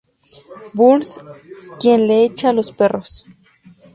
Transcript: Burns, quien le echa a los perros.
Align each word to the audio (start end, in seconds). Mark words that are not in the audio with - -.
Burns, 0.73 1.09
quien 1.79 2.07
le 2.07 2.25
echa 2.25 2.49
a 2.49 2.53
los 2.53 2.71
perros. 2.71 3.23